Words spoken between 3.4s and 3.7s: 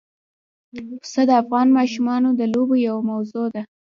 ده.